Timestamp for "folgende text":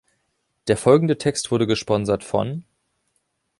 0.77-1.51